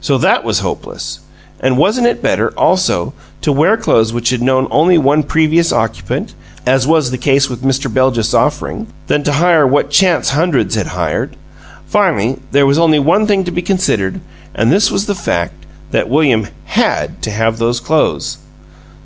[0.00, 1.18] So that was hopeless.
[1.58, 6.32] And wasn't it better, also, to wear clothes which had known only one previous occupant
[6.64, 7.92] (as was the case with Mr.
[7.92, 11.36] Beljus's offering) than to hire what chance hundreds had hired?
[11.88, 14.20] Finally, there was only one thing to be considered
[14.54, 18.38] and this was the fact that William HAD to have those clothes!